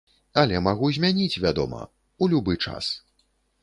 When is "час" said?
2.67-2.95